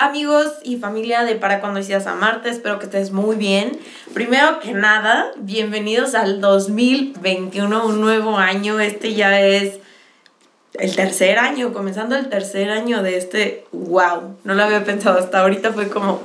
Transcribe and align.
amigos 0.00 0.54
y 0.64 0.78
familia 0.78 1.24
de 1.24 1.36
Para 1.36 1.60
cuando 1.60 1.78
decías 1.78 2.06
amarte? 2.06 2.48
Espero 2.48 2.78
que 2.78 2.86
estés 2.86 3.12
muy 3.12 3.36
bien. 3.36 3.78
Primero 4.14 4.58
que 4.58 4.72
nada, 4.72 5.30
bienvenidos 5.36 6.14
al 6.14 6.40
2021, 6.40 7.86
un 7.86 8.00
nuevo 8.00 8.36
año. 8.36 8.80
Este 8.80 9.14
ya 9.14 9.40
es 9.40 9.78
el 10.74 10.96
tercer 10.96 11.38
año, 11.38 11.72
comenzando 11.72 12.16
el 12.16 12.28
tercer 12.28 12.70
año 12.70 13.02
de 13.02 13.18
este. 13.18 13.66
¡Wow! 13.72 14.38
No 14.42 14.54
lo 14.54 14.64
había 14.64 14.82
pensado 14.84 15.18
hasta 15.18 15.40
ahorita, 15.40 15.72
fue 15.72 15.88
como. 15.88 16.20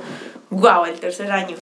¡Wow! 0.50 0.86
El 0.86 0.98
tercer 0.98 1.30
año. 1.30 1.56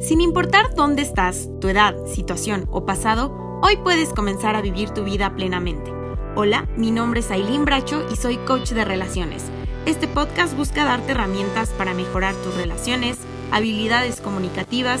Sin 0.00 0.20
importar 0.20 0.74
dónde 0.76 1.02
estás, 1.02 1.48
tu 1.60 1.68
edad, 1.68 1.96
situación 2.06 2.68
o 2.70 2.86
pasado, 2.86 3.60
hoy 3.62 3.76
puedes 3.78 4.10
comenzar 4.10 4.54
a 4.54 4.62
vivir 4.62 4.90
tu 4.90 5.02
vida 5.02 5.34
plenamente. 5.34 5.92
Hola, 6.36 6.68
mi 6.76 6.92
nombre 6.92 7.20
es 7.20 7.30
Aileen 7.32 7.64
Bracho 7.64 8.06
y 8.12 8.14
soy 8.14 8.36
coach 8.36 8.70
de 8.70 8.84
relaciones 8.84 9.50
este 9.88 10.06
podcast 10.06 10.54
busca 10.54 10.84
darte 10.84 11.12
herramientas 11.12 11.70
para 11.70 11.94
mejorar 11.94 12.34
tus 12.34 12.54
relaciones, 12.54 13.16
habilidades 13.50 14.20
comunicativas 14.20 15.00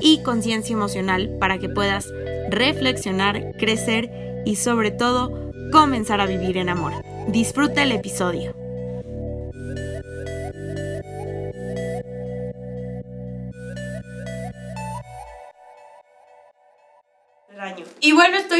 y 0.00 0.22
conciencia 0.22 0.74
emocional 0.74 1.36
para 1.40 1.58
que 1.58 1.68
puedas 1.68 2.06
reflexionar, 2.48 3.52
crecer 3.58 4.42
y 4.46 4.54
sobre 4.54 4.92
todo 4.92 5.50
comenzar 5.72 6.20
a 6.20 6.26
vivir 6.26 6.56
en 6.56 6.68
amor. 6.68 6.92
Disfruta 7.26 7.82
el 7.82 7.90
episodio. 7.90 8.57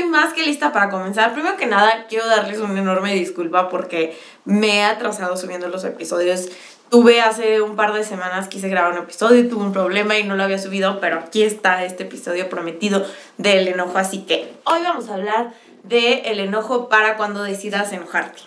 Más 0.04 0.32
que 0.32 0.44
lista 0.44 0.72
para 0.72 0.90
comenzar. 0.90 1.32
Primero 1.32 1.56
que 1.56 1.66
nada, 1.66 2.06
quiero 2.08 2.26
darles 2.26 2.58
una 2.60 2.78
enorme 2.78 3.14
disculpa 3.14 3.68
porque 3.68 4.18
me 4.44 4.78
he 4.78 4.84
atrasado 4.84 5.36
subiendo 5.36 5.68
los 5.68 5.84
episodios. 5.84 6.48
Tuve 6.90 7.20
hace 7.20 7.60
un 7.60 7.76
par 7.76 7.92
de 7.92 8.02
semanas, 8.02 8.48
quise 8.48 8.68
grabar 8.68 8.92
un 8.92 8.98
episodio 8.98 9.46
tuve 9.48 9.62
un 9.62 9.72
problema 9.72 10.16
y 10.16 10.24
no 10.24 10.36
lo 10.36 10.42
había 10.42 10.58
subido, 10.58 11.00
pero 11.00 11.18
aquí 11.18 11.42
está 11.42 11.84
este 11.84 12.04
episodio 12.04 12.48
prometido 12.48 13.04
del 13.36 13.68
enojo. 13.68 13.98
Así 13.98 14.22
que 14.22 14.54
hoy 14.64 14.80
vamos 14.82 15.08
a 15.10 15.14
hablar 15.14 15.52
del 15.82 16.22
el 16.24 16.40
enojo 16.40 16.88
para 16.88 17.16
cuando 17.16 17.42
decidas 17.42 17.92
enojarte. 17.92 18.40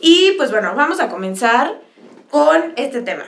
Y 0.00 0.32
pues 0.36 0.50
bueno, 0.50 0.74
vamos 0.76 1.00
a 1.00 1.08
comenzar 1.08 1.80
con 2.30 2.72
este 2.76 3.00
tema. 3.02 3.24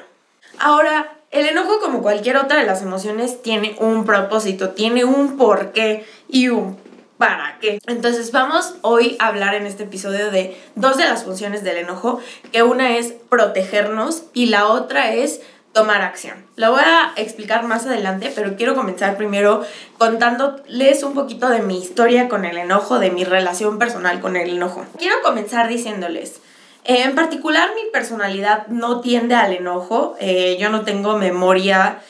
Ahora, 0.58 1.16
el 1.30 1.46
enojo, 1.46 1.78
como 1.80 2.02
cualquier 2.02 2.36
otra 2.36 2.58
de 2.58 2.66
las 2.66 2.82
emociones, 2.82 3.40
tiene 3.40 3.76
un 3.78 4.04
propósito, 4.04 4.70
tiene 4.70 5.04
un 5.04 5.36
porqué 5.36 6.04
y 6.28 6.48
un 6.48 6.76
para 7.20 7.58
qué. 7.60 7.80
Entonces 7.86 8.32
vamos 8.32 8.76
hoy 8.80 9.16
a 9.18 9.26
hablar 9.26 9.54
en 9.54 9.66
este 9.66 9.82
episodio 9.82 10.30
de 10.30 10.58
dos 10.74 10.96
de 10.96 11.04
las 11.04 11.24
funciones 11.24 11.62
del 11.62 11.76
enojo, 11.76 12.18
que 12.50 12.62
una 12.62 12.96
es 12.96 13.12
protegernos 13.28 14.22
y 14.32 14.46
la 14.46 14.68
otra 14.68 15.12
es 15.12 15.42
tomar 15.74 16.00
acción. 16.00 16.46
Lo 16.56 16.72
voy 16.72 16.80
a 16.82 17.12
explicar 17.16 17.64
más 17.64 17.84
adelante, 17.84 18.32
pero 18.34 18.56
quiero 18.56 18.74
comenzar 18.74 19.18
primero 19.18 19.62
contándoles 19.98 21.02
un 21.02 21.12
poquito 21.12 21.50
de 21.50 21.60
mi 21.60 21.78
historia 21.78 22.26
con 22.30 22.46
el 22.46 22.56
enojo, 22.56 22.98
de 22.98 23.10
mi 23.10 23.24
relación 23.24 23.78
personal 23.78 24.20
con 24.20 24.38
el 24.38 24.56
enojo. 24.56 24.86
Quiero 24.96 25.16
comenzar 25.22 25.68
diciéndoles, 25.68 26.40
en 26.84 27.14
particular 27.14 27.68
mi 27.74 27.90
personalidad 27.92 28.66
no 28.68 29.02
tiende 29.02 29.34
al 29.34 29.52
enojo, 29.52 30.16
eh, 30.20 30.56
yo 30.58 30.70
no 30.70 30.84
tengo 30.84 31.18
memoria 31.18 32.00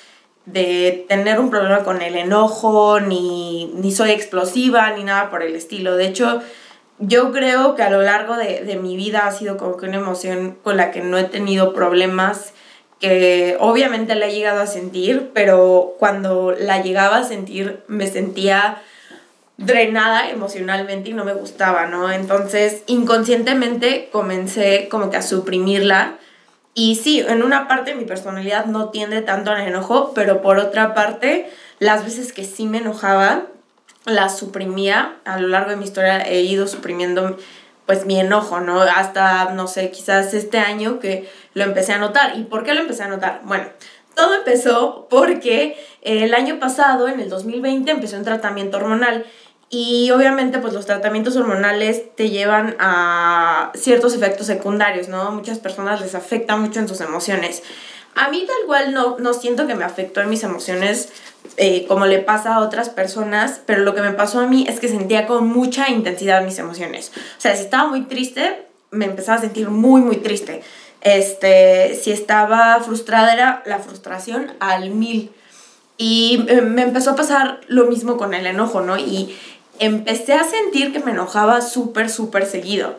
de 0.46 1.06
tener 1.08 1.38
un 1.38 1.50
problema 1.50 1.84
con 1.84 2.02
el 2.02 2.16
enojo, 2.16 3.00
ni, 3.00 3.92
soy 3.94 4.10
explosiva, 4.10 4.90
ni 4.92 5.04
nada 5.04 5.30
por 5.30 5.42
el 5.42 5.54
estilo. 5.54 5.96
De 5.96 6.06
hecho, 6.06 6.40
yo 6.98 7.32
creo 7.32 7.74
que 7.76 7.82
a 7.82 7.90
lo 7.90 8.02
largo 8.02 8.36
de, 8.36 8.64
de, 8.64 8.76
mi 8.76 8.96
vida 8.96 9.26
ha 9.26 9.32
sido 9.32 9.56
como 9.56 9.76
que 9.76 9.86
una 9.86 9.98
emoción 9.98 10.56
con 10.62 10.76
la 10.76 10.90
que 10.90 11.00
no 11.00 11.18
he 11.18 11.24
tenido 11.24 11.72
problemas, 11.72 12.52
que 12.98 13.56
obviamente 13.60 14.14
la 14.14 14.26
he 14.26 14.34
llegado 14.34 14.60
a 14.60 14.66
sentir, 14.66 15.30
pero 15.32 15.94
cuando 15.98 16.54
la 16.58 16.82
llegaba 16.82 17.18
a 17.18 17.24
sentir 17.24 17.82
me 17.86 18.06
sentía 18.06 18.82
drenada 19.60 20.30
emocionalmente 20.30 21.10
y 21.10 21.12
no 21.12 21.24
me 21.24 21.34
gustaba, 21.34 21.86
¿no? 21.86 22.10
Entonces, 22.10 22.82
inconscientemente 22.86 24.08
comencé 24.10 24.88
como 24.90 25.10
que 25.10 25.18
a 25.18 25.22
suprimirla 25.22 26.18
y 26.74 26.94
sí, 26.96 27.20
en 27.20 27.42
una 27.42 27.68
parte 27.68 27.94
mi 27.94 28.04
personalidad 28.04 28.66
no 28.66 28.90
tiende 28.90 29.22
tanto 29.22 29.50
al 29.50 29.60
enojo, 29.60 30.12
pero 30.14 30.40
por 30.40 30.58
otra 30.58 30.94
parte, 30.94 31.50
las 31.78 32.04
veces 32.04 32.32
que 32.32 32.44
sí 32.44 32.66
me 32.66 32.78
enojaba, 32.78 33.46
las 34.04 34.38
suprimía. 34.38 35.16
A 35.24 35.38
lo 35.38 35.48
largo 35.48 35.70
de 35.70 35.76
mi 35.76 35.84
historia 35.84 36.20
he 36.22 36.42
ido 36.42 36.66
suprimiendo 36.66 37.36
pues 37.86 38.06
mi 38.06 38.20
enojo, 38.20 38.60
¿no? 38.60 38.82
Hasta, 38.82 39.52
no 39.52 39.66
sé, 39.66 39.90
quizás 39.90 40.32
este 40.32 40.58
año 40.58 41.00
que 41.00 41.28
lo 41.54 41.64
empecé 41.64 41.92
a 41.92 41.98
notar. 41.98 42.38
¿Y 42.38 42.44
por 42.44 42.62
qué 42.62 42.72
lo 42.72 42.80
empecé 42.80 43.02
a 43.02 43.08
notar? 43.08 43.40
Bueno, 43.42 43.64
todo 44.14 44.34
empezó 44.36 45.08
porque 45.10 45.76
el 46.02 46.34
año 46.34 46.60
pasado, 46.60 47.08
en 47.08 47.18
el 47.18 47.28
2020, 47.28 47.90
empecé 47.90 48.16
un 48.16 48.24
tratamiento 48.24 48.76
hormonal 48.76 49.26
y 49.70 50.10
obviamente 50.10 50.58
pues 50.58 50.74
los 50.74 50.84
tratamientos 50.84 51.36
hormonales 51.36 52.14
te 52.16 52.28
llevan 52.28 52.74
a 52.80 53.70
ciertos 53.74 54.14
efectos 54.14 54.48
secundarios, 54.48 55.08
¿no? 55.08 55.30
Muchas 55.30 55.60
personas 55.60 56.00
les 56.00 56.16
afecta 56.16 56.56
mucho 56.56 56.80
en 56.80 56.88
sus 56.88 57.00
emociones. 57.00 57.62
A 58.16 58.28
mí 58.28 58.44
tal 58.44 58.66
cual 58.66 58.92
no, 58.92 59.16
no 59.18 59.32
siento 59.32 59.68
que 59.68 59.76
me 59.76 59.84
afectó 59.84 60.20
en 60.20 60.28
mis 60.28 60.42
emociones 60.42 61.10
eh, 61.56 61.86
como 61.86 62.06
le 62.06 62.18
pasa 62.18 62.56
a 62.56 62.60
otras 62.60 62.88
personas, 62.88 63.60
pero 63.64 63.82
lo 63.82 63.94
que 63.94 64.02
me 64.02 64.12
pasó 64.12 64.40
a 64.40 64.46
mí 64.48 64.66
es 64.68 64.80
que 64.80 64.88
sentía 64.88 65.28
con 65.28 65.46
mucha 65.46 65.88
intensidad 65.88 66.44
mis 66.44 66.58
emociones. 66.58 67.12
O 67.14 67.40
sea, 67.40 67.54
si 67.54 67.62
estaba 67.62 67.88
muy 67.88 68.02
triste, 68.02 68.66
me 68.90 69.04
empezaba 69.04 69.38
a 69.38 69.40
sentir 69.40 69.70
muy, 69.70 70.00
muy 70.00 70.16
triste. 70.16 70.62
Este, 71.00 71.94
si 71.94 72.10
estaba 72.10 72.80
frustrada, 72.80 73.32
era 73.32 73.62
la 73.66 73.78
frustración 73.78 74.52
al 74.58 74.90
mil. 74.90 75.30
Y 75.96 76.44
eh, 76.48 76.62
me 76.62 76.82
empezó 76.82 77.10
a 77.10 77.16
pasar 77.16 77.60
lo 77.68 77.86
mismo 77.86 78.16
con 78.16 78.34
el 78.34 78.46
enojo, 78.46 78.80
¿no? 78.80 78.98
Y 78.98 79.36
empecé 79.80 80.34
a 80.34 80.44
sentir 80.44 80.92
que 80.92 81.00
me 81.00 81.10
enojaba 81.10 81.62
súper, 81.62 82.10
súper 82.10 82.46
seguido. 82.46 82.98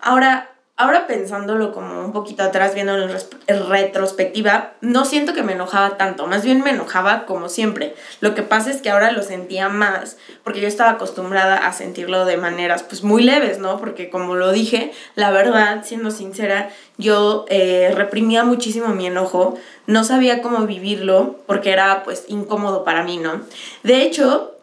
Ahora, 0.00 0.50
ahora 0.76 1.06
pensándolo 1.06 1.72
como 1.72 2.04
un 2.04 2.12
poquito 2.12 2.42
atrás, 2.42 2.74
viendo 2.74 2.96
en 2.96 3.68
retrospectiva, 3.68 4.74
no 4.80 5.04
siento 5.04 5.32
que 5.32 5.42
me 5.42 5.52
enojaba 5.52 5.96
tanto, 5.96 6.26
más 6.26 6.44
bien 6.44 6.62
me 6.62 6.70
enojaba 6.70 7.24
como 7.24 7.48
siempre. 7.48 7.94
Lo 8.20 8.34
que 8.34 8.42
pasa 8.42 8.70
es 8.70 8.82
que 8.82 8.90
ahora 8.90 9.12
lo 9.12 9.22
sentía 9.22 9.68
más, 9.68 10.18
porque 10.42 10.60
yo 10.60 10.68
estaba 10.68 10.90
acostumbrada 10.90 11.56
a 11.56 11.72
sentirlo 11.72 12.24
de 12.24 12.36
maneras 12.36 12.82
pues 12.82 13.02
muy 13.02 13.22
leves, 13.22 13.58
¿no? 13.58 13.78
Porque 13.78 14.10
como 14.10 14.34
lo 14.34 14.52
dije, 14.52 14.92
la 15.14 15.30
verdad, 15.30 15.84
siendo 15.84 16.10
sincera, 16.10 16.70
yo 16.96 17.44
eh, 17.48 17.92
reprimía 17.94 18.42
muchísimo 18.42 18.88
mi 18.88 19.06
enojo, 19.06 19.56
no 19.86 20.02
sabía 20.02 20.42
cómo 20.42 20.66
vivirlo, 20.66 21.38
porque 21.46 21.70
era 21.72 22.02
pues 22.02 22.24
incómodo 22.28 22.84
para 22.84 23.04
mí, 23.04 23.18
¿no? 23.18 23.40
De 23.82 24.02
hecho, 24.02 24.57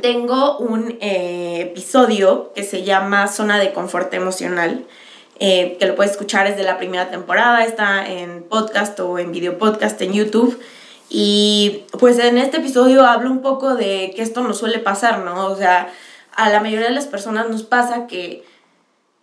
tengo 0.00 0.58
un 0.58 0.96
eh, 1.00 1.60
episodio 1.60 2.52
que 2.54 2.62
se 2.62 2.84
llama 2.84 3.28
Zona 3.28 3.58
de 3.58 3.72
Confort 3.72 4.12
Emocional, 4.14 4.86
eh, 5.40 5.76
que 5.78 5.86
lo 5.86 5.94
puedes 5.94 6.12
escuchar 6.12 6.48
desde 6.48 6.62
la 6.62 6.78
primera 6.78 7.10
temporada, 7.10 7.64
está 7.64 8.06
en 8.06 8.44
podcast 8.44 8.98
o 9.00 9.18
en 9.18 9.32
video 9.32 9.58
podcast 9.58 10.00
en 10.00 10.12
YouTube. 10.12 10.58
Y 11.10 11.84
pues 11.98 12.18
en 12.18 12.38
este 12.38 12.58
episodio 12.58 13.04
hablo 13.04 13.30
un 13.30 13.42
poco 13.42 13.74
de 13.74 14.12
que 14.16 14.22
esto 14.22 14.40
nos 14.40 14.58
suele 14.58 14.78
pasar, 14.78 15.18
¿no? 15.18 15.46
O 15.46 15.56
sea, 15.56 15.92
a 16.34 16.48
la 16.48 16.60
mayoría 16.60 16.88
de 16.88 16.94
las 16.94 17.06
personas 17.06 17.48
nos 17.50 17.62
pasa 17.62 18.06
que 18.06 18.44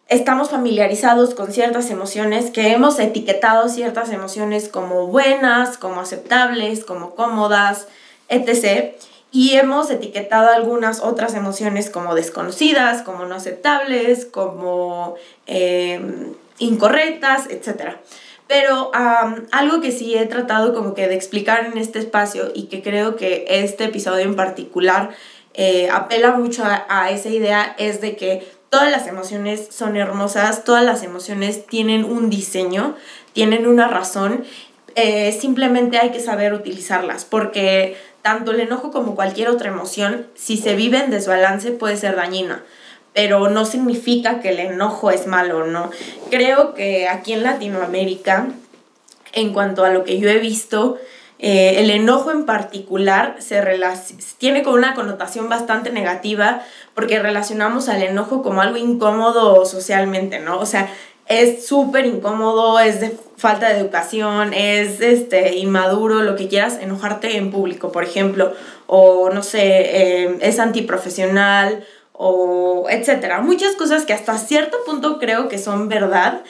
estamos 0.08 0.50
familiarizados 0.52 1.34
con 1.34 1.52
ciertas 1.52 1.90
emociones, 1.90 2.52
que 2.52 2.72
hemos 2.72 3.00
etiquetado 3.00 3.68
ciertas 3.68 4.12
emociones 4.12 4.70
como 4.70 5.08
buenas, 5.08 5.78
como 5.78 6.02
aceptables, 6.02 6.86
como 6.86 7.16
cómodas, 7.16 7.88
etc 8.30 8.94
y 9.32 9.54
hemos 9.54 9.90
etiquetado 9.90 10.50
algunas 10.50 11.00
otras 11.02 11.34
emociones 11.36 11.90
como 11.90 12.16
desconocidas, 12.16 13.02
como 13.02 13.26
no 13.26 13.36
aceptables, 13.36 14.26
como 14.26 15.16
em, 15.48 16.34
incorrectas, 16.60 17.48
etc. 17.50 17.96
Pero 18.48 18.92
algo 18.94 19.80
que 19.80 19.94
sí 19.94 20.16
he 20.16 20.26
tratado 20.26 20.74
como 20.74 20.94
que 20.94 21.08
de 21.08 21.16
explicar 21.16 21.66
en 21.66 21.78
este 21.78 22.00
espacio 22.00 22.52
y 22.54 22.64
que 22.64 22.82
creo 22.82 23.16
que 23.16 23.46
este 23.48 23.86
episodio 23.86 24.26
en 24.26 24.36
particular 24.36 25.12
eh, 25.54 25.90
apela 25.90 26.32
mucho 26.32 26.64
a, 26.66 27.10
esa 27.12 27.30
idea 27.30 27.76
es 27.78 28.02
de 28.02 28.18
que 28.18 28.46
todas 28.70 28.92
las 28.92 29.08
emociones 29.08 29.68
son 29.70 29.96
hermosas, 29.96 30.66
todas 30.66 30.84
las 30.84 31.04
emociones 31.04 31.66
tienen 31.66 32.04
un 32.04 32.30
diseño, 32.30 32.96
tienen 33.34 33.68
una 33.68 33.88
razón, 33.88 34.44
eh, 34.96 35.32
simplemente 35.32 35.98
hay 35.98 36.12
que 36.12 36.20
saber 36.20 36.54
utilizarlas 36.54 37.24
porque 37.24 37.96
tanto 38.22 38.52
el 38.52 38.60
enojo 38.60 38.92
como 38.92 39.16
cualquier 39.16 39.50
otra 39.50 39.70
emoción, 39.70 40.28
si 40.36 40.58
se 40.58 40.76
vive 40.76 41.00
en 41.00 41.12
desbalance, 41.12 41.72
puede 41.72 41.98
ser 41.98 42.16
dañina. 42.16 42.64
Pero 43.14 43.50
no 43.50 43.66
significa 43.66 44.40
que 44.40 44.50
el 44.50 44.60
enojo 44.60 45.12
es 45.12 45.28
malo, 45.28 45.66
¿no? 45.66 45.92
Creo 46.30 46.74
que 46.74 47.08
aquí 47.08 47.34
en 47.34 47.44
Latinoamérica, 47.44 48.48
en 49.34 49.54
cuanto 49.54 49.84
a 49.84 49.90
lo 49.90 50.04
que 50.04 50.20
yo 50.20 50.30
he 50.30 50.40
visto, 50.40 50.98
eh, 51.44 51.80
el 51.80 51.90
enojo 51.90 52.30
en 52.30 52.46
particular 52.46 53.38
se 53.40 53.64
tiene 54.38 54.62
como 54.62 54.76
una 54.76 54.94
connotación 54.94 55.50
bastante 55.50 55.90
negativa 55.92 56.62
porque 56.94 57.18
relacionamos 57.18 57.90
al 57.90 58.04
enojo 58.04 58.44
como 58.44 58.62
algo 58.62 58.78
incómodo 58.78 59.66
socialmente, 59.66 60.40
¿no? 60.40 60.60
O 60.60 60.68
sea, 60.68 60.94
es 61.28 61.66
súper 61.66 62.06
incómodo, 62.06 62.80
es 62.80 63.00
de 63.00 63.18
falta 63.38 63.70
de 63.70 63.80
educación, 63.80 64.54
es 64.54 65.02
este, 65.02 65.56
inmaduro, 65.56 66.22
lo 66.22 66.36
que 66.36 66.48
quieras, 66.48 66.78
enojarte 66.80 67.38
en 67.38 67.52
público, 67.52 67.92
por 67.92 68.04
ejemplo, 68.04 68.54
o 68.88 69.30
no 69.32 69.42
sé, 69.42 69.62
eh, 69.64 70.38
es 70.42 70.60
antiprofesional, 70.60 71.84
o 72.24 72.86
etcétera. 72.90 73.42
Muchas 73.42 73.76
cosas 73.76 74.06
que 74.06 74.14
hasta 74.14 74.38
cierto 74.38 74.78
punto 74.86 75.18
creo 75.18 75.48
que 75.48 75.58
son 75.58 75.90
verdad, 75.90 76.42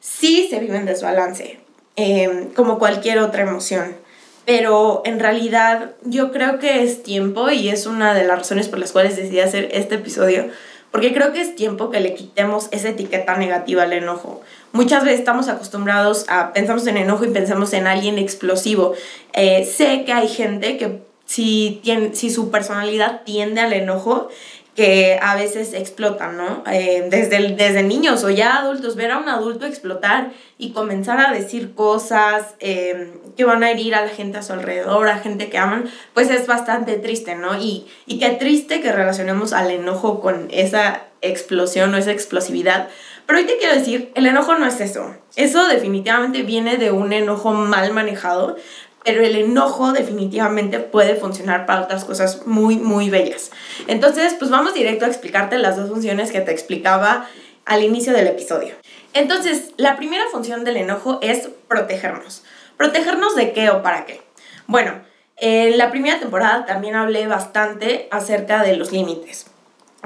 sí 0.00 0.48
se 0.50 0.58
viven 0.58 0.86
desbalance, 0.86 1.60
eh, 1.94 2.48
como 2.56 2.80
cualquier 2.80 3.20
otra 3.20 3.42
emoción. 3.42 3.96
Pero 4.44 5.02
en 5.04 5.20
realidad 5.20 5.92
yo 6.02 6.32
creo 6.32 6.58
que 6.58 6.82
es 6.82 7.04
tiempo 7.04 7.50
y 7.50 7.68
es 7.68 7.86
una 7.86 8.12
de 8.12 8.24
las 8.24 8.38
razones 8.38 8.68
por 8.68 8.80
las 8.80 8.90
cuales 8.90 9.16
decidí 9.16 9.38
hacer 9.38 9.68
este 9.72 9.94
episodio 9.94 10.48
porque 10.94 11.12
creo 11.12 11.32
que 11.32 11.40
es 11.40 11.56
tiempo 11.56 11.90
que 11.90 11.98
le 11.98 12.14
quitemos 12.14 12.68
esa 12.70 12.90
etiqueta 12.90 13.36
negativa 13.36 13.82
al 13.82 13.92
enojo. 13.92 14.42
Muchas 14.70 15.02
veces 15.02 15.18
estamos 15.18 15.48
acostumbrados 15.48 16.24
a, 16.28 16.52
pensamos 16.52 16.86
en 16.86 16.96
enojo 16.96 17.24
y 17.24 17.30
pensamos 17.30 17.72
en 17.72 17.88
alguien 17.88 18.16
explosivo. 18.16 18.94
Eh, 19.32 19.64
sé 19.64 20.04
que 20.04 20.12
hay 20.12 20.28
gente 20.28 20.76
que 20.76 21.00
si, 21.24 21.80
tiene, 21.82 22.14
si 22.14 22.30
su 22.30 22.52
personalidad 22.52 23.22
tiende 23.24 23.60
al 23.60 23.72
enojo, 23.72 24.28
que 24.74 25.18
a 25.22 25.36
veces 25.36 25.72
explotan, 25.72 26.36
¿no? 26.36 26.64
Eh, 26.70 27.06
desde, 27.08 27.54
desde 27.54 27.82
niños 27.82 28.24
o 28.24 28.30
ya 28.30 28.56
adultos, 28.56 28.96
ver 28.96 29.12
a 29.12 29.18
un 29.18 29.28
adulto 29.28 29.66
explotar 29.66 30.32
y 30.58 30.72
comenzar 30.72 31.20
a 31.20 31.32
decir 31.32 31.74
cosas 31.74 32.54
em, 32.58 33.12
que 33.36 33.44
van 33.44 33.62
a 33.62 33.70
herir 33.70 33.94
a 33.94 34.02
la 34.02 34.08
gente 34.08 34.38
a 34.38 34.42
su 34.42 34.52
alrededor, 34.52 35.08
a 35.08 35.18
gente 35.18 35.48
que 35.48 35.58
aman, 35.58 35.84
pues 36.12 36.30
es 36.30 36.46
bastante 36.46 36.94
triste, 36.94 37.36
¿no? 37.36 37.56
Y, 37.58 37.86
y 38.06 38.18
qué 38.18 38.30
triste 38.30 38.80
que 38.80 38.90
relacionemos 38.90 39.52
al 39.52 39.70
enojo 39.70 40.20
con 40.20 40.48
esa 40.50 41.02
explosión 41.20 41.94
o 41.94 41.96
esa 41.96 42.12
explosividad. 42.12 42.88
Pero 43.26 43.38
hoy 43.38 43.46
te 43.46 43.56
quiero 43.56 43.74
decir, 43.74 44.12
el 44.14 44.26
enojo 44.26 44.54
no 44.56 44.66
es 44.66 44.80
eso. 44.80 45.14
Eso 45.36 45.66
definitivamente 45.66 46.42
viene 46.42 46.76
de 46.76 46.90
un 46.90 47.12
enojo 47.12 47.52
mal 47.52 47.92
manejado, 47.92 48.56
pero 49.04 49.22
el 49.22 49.36
enojo 49.36 49.92
definitivamente 49.92 50.80
puede 50.80 51.14
funcionar 51.14 51.66
para 51.66 51.82
otras 51.82 52.04
cosas 52.04 52.46
muy, 52.46 52.76
muy 52.76 53.10
bellas. 53.10 53.50
Entonces, 53.86 54.34
pues 54.38 54.50
vamos 54.50 54.74
directo 54.74 55.04
a 55.04 55.08
explicarte 55.08 55.58
las 55.58 55.76
dos 55.76 55.90
funciones 55.90 56.32
que 56.32 56.40
te 56.40 56.50
explicaba 56.50 57.28
al 57.66 57.84
inicio 57.84 58.14
del 58.14 58.26
episodio. 58.26 58.74
Entonces, 59.12 59.72
la 59.76 59.96
primera 59.96 60.24
función 60.32 60.64
del 60.64 60.78
enojo 60.78 61.18
es 61.22 61.48
protegernos. 61.68 62.44
¿Protegernos 62.78 63.36
de 63.36 63.52
qué 63.52 63.70
o 63.70 63.82
para 63.82 64.06
qué? 64.06 64.22
Bueno, 64.66 65.02
en 65.36 65.76
la 65.76 65.90
primera 65.90 66.18
temporada 66.18 66.64
también 66.64 66.96
hablé 66.96 67.26
bastante 67.26 68.08
acerca 68.10 68.62
de 68.62 68.76
los 68.76 68.90
límites, 68.90 69.46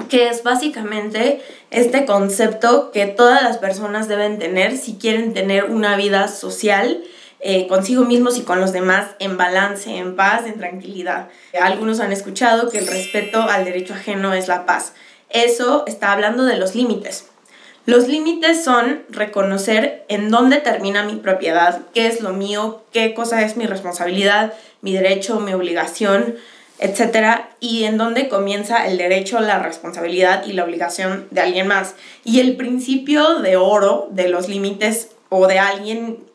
que 0.09 0.27
es 0.27 0.43
básicamente 0.43 1.41
este 1.71 2.05
concepto 2.05 2.91
que 2.91 3.05
todas 3.05 3.43
las 3.43 3.57
personas 3.57 4.07
deben 4.07 4.39
tener 4.39 4.77
si 4.77 4.95
quieren 4.95 5.33
tener 5.33 5.65
una 5.65 5.95
vida 5.95 6.27
social 6.27 7.03
eh, 7.41 7.67
consigo 7.67 8.03
mismos 8.03 8.37
y 8.37 8.41
con 8.41 8.59
los 8.59 8.73
demás 8.73 9.11
en 9.19 9.37
balance, 9.37 9.95
en 9.95 10.15
paz, 10.15 10.45
en 10.45 10.57
tranquilidad. 10.57 11.29
Algunos 11.59 11.99
han 11.99 12.11
escuchado 12.11 12.69
que 12.69 12.79
el 12.79 12.87
respeto 12.87 13.41
al 13.41 13.65
derecho 13.65 13.93
ajeno 13.93 14.33
es 14.33 14.47
la 14.47 14.65
paz. 14.65 14.93
Eso 15.29 15.85
está 15.87 16.11
hablando 16.11 16.43
de 16.45 16.57
los 16.57 16.75
límites. 16.75 17.27
Los 17.85 18.07
límites 18.07 18.63
son 18.63 19.03
reconocer 19.09 20.05
en 20.09 20.29
dónde 20.29 20.57
termina 20.57 21.03
mi 21.03 21.15
propiedad, 21.15 21.81
qué 21.93 22.07
es 22.07 22.21
lo 22.21 22.33
mío, 22.33 22.83
qué 22.91 23.13
cosa 23.13 23.41
es 23.41 23.57
mi 23.57 23.65
responsabilidad, 23.65 24.53
mi 24.81 24.93
derecho, 24.93 25.39
mi 25.39 25.53
obligación, 25.53 26.35
etc. 26.79 27.41
Y 27.59 27.85
en 27.85 27.97
dónde 27.97 28.27
comienza 28.29 28.85
el 28.85 28.97
derecho, 28.97 29.39
la 29.39 29.59
responsabilidad 29.59 30.45
y 30.45 30.53
la 30.53 30.65
obligación 30.65 31.27
de 31.31 31.41
alguien 31.41 31.67
más. 31.67 31.95
Y 32.23 32.41
el 32.41 32.57
principio 32.57 33.39
de 33.39 33.55
oro 33.57 34.07
de 34.11 34.29
los 34.29 34.49
límites 34.49 35.09
o 35.29 35.47
de 35.47 35.59
alguien 35.59 36.28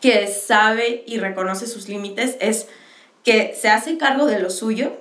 que 0.00 0.26
sabe 0.28 1.04
y 1.06 1.18
reconoce 1.18 1.66
sus 1.66 1.88
límites 1.88 2.36
es 2.40 2.68
que 3.24 3.56
se 3.60 3.68
hace 3.68 3.98
cargo 3.98 4.26
de 4.26 4.38
lo 4.38 4.50
suyo, 4.50 4.92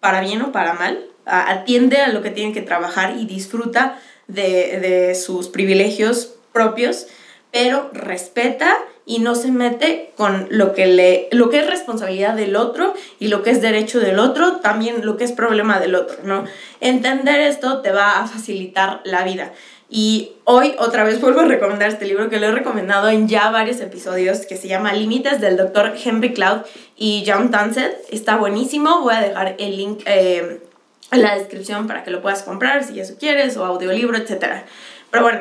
para 0.00 0.20
bien 0.20 0.42
o 0.42 0.52
para 0.52 0.74
mal, 0.74 1.06
atiende 1.24 1.98
a 1.98 2.08
lo 2.08 2.22
que 2.22 2.30
tiene 2.30 2.52
que 2.52 2.62
trabajar 2.62 3.16
y 3.16 3.26
disfruta 3.26 3.98
de, 4.26 5.14
sus 5.14 5.48
privilegios 5.48 6.34
propios, 6.52 7.06
pero 7.50 7.90
respeta 7.92 8.76
y 9.04 9.18
no 9.18 9.34
se 9.34 9.50
mete 9.50 10.12
con 10.16 10.46
lo 10.50 10.74
que, 10.74 10.86
le, 10.86 11.28
lo 11.32 11.50
que 11.50 11.60
es 11.60 11.66
responsabilidad 11.66 12.34
del 12.34 12.56
otro 12.56 12.94
y 13.18 13.28
lo 13.28 13.42
que 13.42 13.50
es 13.50 13.60
derecho 13.60 14.00
del 14.00 14.18
otro, 14.18 14.56
también 14.56 15.04
lo 15.04 15.16
que 15.16 15.24
es 15.24 15.32
problema 15.32 15.80
del 15.80 15.94
otro, 15.94 16.18
¿no? 16.24 16.44
Entender 16.80 17.40
esto 17.40 17.80
te 17.82 17.90
va 17.90 18.20
a 18.20 18.26
facilitar 18.26 19.00
la 19.04 19.24
vida. 19.24 19.52
Y 19.94 20.36
hoy 20.44 20.74
otra 20.78 21.04
vez 21.04 21.20
vuelvo 21.20 21.40
a 21.40 21.44
recomendar 21.44 21.90
este 21.90 22.06
libro 22.06 22.30
que 22.30 22.40
lo 22.40 22.46
he 22.46 22.50
recomendado 22.50 23.10
en 23.10 23.28
ya 23.28 23.50
varios 23.50 23.78
episodios, 23.80 24.46
que 24.46 24.56
se 24.56 24.66
llama 24.66 24.94
Límites 24.94 25.38
del 25.38 25.58
doctor 25.58 25.92
Henry 26.02 26.32
Cloud 26.32 26.62
y 26.96 27.24
John 27.26 27.50
Townsend. 27.50 27.92
Está 28.10 28.36
buenísimo, 28.36 29.02
voy 29.02 29.12
a 29.12 29.20
dejar 29.20 29.54
el 29.58 29.76
link 29.76 30.00
eh, 30.06 30.62
en 31.10 31.22
la 31.22 31.36
descripción 31.36 31.86
para 31.86 32.04
que 32.04 32.10
lo 32.10 32.22
puedas 32.22 32.42
comprar 32.42 32.84
si 32.84 33.00
eso 33.00 33.16
quieres, 33.18 33.58
o 33.58 33.66
audiolibro, 33.66 34.16
etc. 34.16 34.62
Pero 35.10 35.24
bueno, 35.24 35.40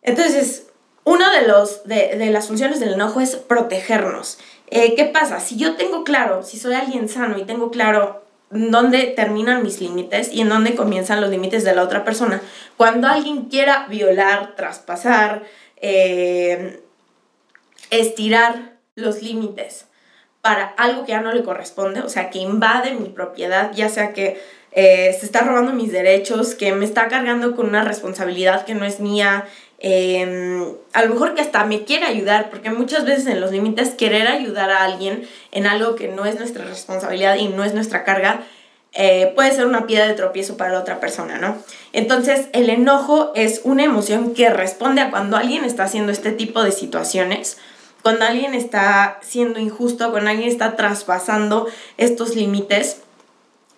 entonces, 0.00 0.68
una 1.04 1.30
de, 1.38 1.46
los, 1.46 1.84
de, 1.84 2.16
de 2.16 2.30
las 2.30 2.46
funciones 2.46 2.80
del 2.80 2.94
enojo 2.94 3.20
es 3.20 3.36
protegernos. 3.36 4.38
Eh, 4.70 4.94
¿Qué 4.94 5.04
pasa? 5.04 5.40
Si 5.40 5.58
yo 5.58 5.76
tengo 5.76 6.04
claro, 6.04 6.42
si 6.42 6.58
soy 6.58 6.72
alguien 6.72 7.06
sano 7.10 7.36
y 7.36 7.44
tengo 7.44 7.70
claro 7.70 8.24
dónde 8.50 9.12
terminan 9.16 9.62
mis 9.62 9.80
límites 9.80 10.32
y 10.32 10.40
en 10.40 10.48
dónde 10.48 10.74
comienzan 10.74 11.20
los 11.20 11.30
límites 11.30 11.64
de 11.64 11.74
la 11.74 11.82
otra 11.82 12.04
persona. 12.04 12.40
Cuando 12.76 13.06
alguien 13.06 13.46
quiera 13.46 13.86
violar, 13.88 14.54
traspasar, 14.56 15.42
eh, 15.76 16.82
estirar 17.90 18.78
los 18.94 19.22
límites 19.22 19.86
para 20.40 20.64
algo 20.64 21.04
que 21.04 21.12
ya 21.12 21.20
no 21.20 21.32
le 21.32 21.42
corresponde, 21.42 22.00
o 22.00 22.08
sea, 22.08 22.30
que 22.30 22.38
invade 22.38 22.94
mi 22.94 23.08
propiedad, 23.08 23.72
ya 23.74 23.88
sea 23.88 24.12
que 24.12 24.40
eh, 24.72 25.16
se 25.18 25.26
está 25.26 25.40
robando 25.40 25.72
mis 25.72 25.92
derechos, 25.92 26.54
que 26.54 26.72
me 26.72 26.84
está 26.84 27.08
cargando 27.08 27.56
con 27.56 27.66
una 27.66 27.84
responsabilidad 27.84 28.64
que 28.64 28.74
no 28.74 28.84
es 28.84 29.00
mía, 29.00 29.46
Em, 29.80 30.64
a 30.92 31.04
lo 31.04 31.14
mejor 31.14 31.34
que 31.34 31.40
hasta 31.40 31.64
me 31.64 31.84
quiere 31.84 32.04
ayudar, 32.04 32.50
porque 32.50 32.70
muchas 32.70 33.04
veces 33.04 33.26
en 33.26 33.40
los 33.40 33.52
límites 33.52 33.90
querer 33.90 34.26
ayudar 34.26 34.70
a 34.70 34.82
alguien 34.82 35.28
en 35.52 35.66
algo 35.66 35.94
que 35.94 36.08
no 36.08 36.24
es 36.24 36.36
nuestra 36.36 36.64
responsabilidad 36.64 37.36
y 37.36 37.46
no 37.46 37.62
es 37.62 37.74
nuestra 37.74 38.02
carga, 38.02 38.42
eh, 38.92 39.32
puede 39.36 39.52
ser 39.52 39.66
una 39.66 39.86
piedra 39.86 40.08
de 40.08 40.14
tropiezo 40.14 40.56
para 40.56 40.72
la 40.72 40.80
otra 40.80 40.98
persona, 40.98 41.38
¿no? 41.38 41.56
Entonces, 41.92 42.48
el 42.52 42.70
enojo 42.70 43.30
es 43.36 43.60
una 43.62 43.84
emoción 43.84 44.34
que 44.34 44.50
responde 44.50 45.00
a 45.00 45.10
cuando 45.10 45.36
alguien 45.36 45.64
está 45.64 45.84
haciendo 45.84 46.10
este 46.10 46.32
tipo 46.32 46.64
de 46.64 46.72
situaciones, 46.72 47.58
cuando 48.02 48.24
alguien 48.24 48.54
está 48.54 49.20
siendo 49.22 49.60
injusto, 49.60 50.10
cuando 50.10 50.30
alguien 50.30 50.48
está 50.48 50.74
traspasando 50.74 51.68
estos 51.98 52.34
límites. 52.34 53.02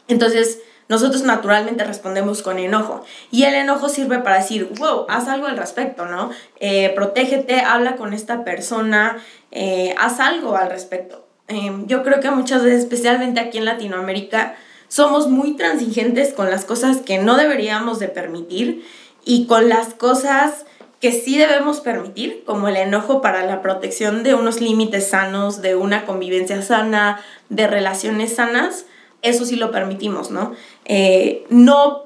Entonces, 0.09 0.61
nosotros 0.91 1.23
naturalmente 1.23 1.85
respondemos 1.85 2.43
con 2.43 2.59
enojo. 2.59 3.05
Y 3.31 3.45
el 3.45 3.55
enojo 3.55 3.89
sirve 3.89 4.19
para 4.19 4.39
decir, 4.39 4.69
wow, 4.77 5.07
haz 5.09 5.29
algo 5.29 5.47
al 5.47 5.57
respecto, 5.57 6.07
¿no? 6.07 6.31
Eh, 6.59 6.91
protégete, 6.97 7.61
habla 7.61 7.95
con 7.95 8.13
esta 8.13 8.43
persona, 8.43 9.19
eh, 9.53 9.95
haz 9.99 10.19
algo 10.19 10.57
al 10.57 10.69
respecto. 10.69 11.25
Em, 11.47 11.87
yo 11.87 12.03
creo 12.03 12.19
que 12.19 12.33
muchas 12.33 12.65
veces, 12.65 12.81
especialmente 12.81 13.39
aquí 13.39 13.59
en 13.59 13.67
Latinoamérica, 13.67 14.57
somos 14.89 15.29
muy 15.29 15.53
transigentes 15.53 16.33
con 16.33 16.51
las 16.51 16.65
cosas 16.65 16.97
que 16.97 17.19
no 17.19 17.37
deberíamos 17.37 18.01
de 18.01 18.09
permitir 18.09 18.85
y 19.25 19.47
con 19.47 19.69
las 19.69 19.95
cosas 19.95 20.67
que 21.01 21.13
sí 21.13 21.39
debemos 21.39 21.79
permitir, 21.79 22.43
como 22.45 22.67
el 22.67 22.77
enojo 22.77 23.23
para 23.23 23.47
la 23.47 23.63
protección 23.63 24.25
de 24.25 24.35
unos 24.35 24.61
límites 24.61 25.07
sanos, 25.11 25.63
de 25.63 25.77
una 25.77 26.05
convivencia 26.05 26.61
sana, 26.63 27.21
de 27.49 27.69
relaciones 27.69 28.35
sanas, 28.35 28.87
eso 29.23 29.45
sí 29.45 29.57
lo 29.57 29.71
permitimos, 29.71 30.31
¿no? 30.31 30.55
Eh, 30.85 31.45
no 31.51 32.05